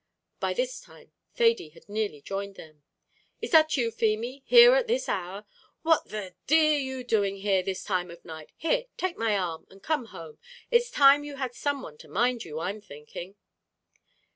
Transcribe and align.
By 0.39 0.53
this 0.55 0.79
time, 0.81 1.11
Thady 1.35 1.69
had 1.69 1.87
nearly 1.87 2.21
joined 2.23 2.55
them. 2.55 2.81
"Is 3.39 3.51
that 3.51 3.77
you, 3.77 3.91
Feemy, 3.91 4.41
here 4.47 4.73
at 4.73 4.87
this 4.87 5.07
hour? 5.07 5.45
What 5.83 6.05
the 6.07 6.33
d 6.47 6.75
are 6.77 6.79
you 6.79 7.03
doing 7.03 7.43
there, 7.43 7.61
this 7.61 7.83
time 7.83 8.09
of 8.09 8.25
night? 8.25 8.51
Here, 8.57 8.85
take 8.97 9.15
my 9.15 9.37
arm, 9.37 9.67
and 9.69 9.83
come 9.83 10.05
home; 10.05 10.39
it's 10.71 10.89
time 10.89 11.23
you 11.23 11.35
had 11.35 11.53
some 11.53 11.83
one 11.83 11.99
to 11.99 12.07
mind 12.07 12.43
you, 12.43 12.59
I'm 12.59 12.81
thinking." 12.81 13.35